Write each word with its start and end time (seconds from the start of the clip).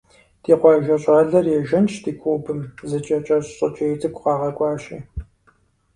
Ди 0.43 0.53
къуажэ 0.61 0.95
щӏалэр 1.03 1.45
ежэнщ 1.57 1.93
ди 2.03 2.11
клубым 2.19 2.59
зы 2.89 2.99
кӏэ 3.05 3.17
кӏэщӏ 3.25 3.51
щӏыкӏей 3.55 3.93
цӏыкӏу 3.99 4.21
къагъэкӏуащи. 4.23 4.97